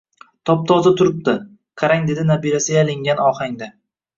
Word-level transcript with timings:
Top-toza 0.49 0.93
turibdi, 1.01 1.35
qarang 1.81 2.09
dedi 2.09 2.25
nabirasi 2.33 2.77
yalingan 2.79 3.25
ohangda 3.29 3.71